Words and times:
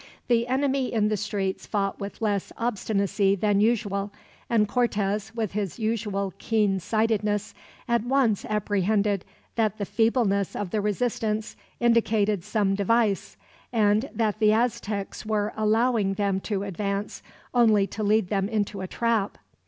The 0.29 0.47
enemy 0.47 0.91
in 0.91 1.09
the 1.09 1.15
streets 1.15 1.67
fought 1.67 1.99
with 1.99 2.23
less 2.23 2.51
obstinacy 2.57 3.35
than 3.35 3.61
usual; 3.61 4.11
and 4.49 4.67
Cortez, 4.67 5.31
with 5.35 5.51
his 5.51 5.77
usual 5.77 6.33
keen 6.39 6.79
sightedness, 6.79 7.53
at 7.87 8.03
once 8.03 8.43
apprehended 8.45 9.23
that 9.57 9.77
the 9.77 9.85
feebleness 9.85 10.55
of 10.55 10.71
the 10.71 10.81
resistance 10.81 11.55
indicated 11.79 12.43
some 12.43 12.73
device, 12.73 13.37
and 13.71 14.09
that 14.11 14.39
the 14.39 14.51
Aztecs 14.51 15.23
were 15.23 15.53
allowing 15.55 16.15
them 16.15 16.39
to 16.39 16.63
advance, 16.63 17.21
only 17.53 17.85
to 17.85 18.01
lead 18.01 18.29
them 18.29 18.49
into 18.49 18.81
a 18.81 18.87
trap. 18.87 19.37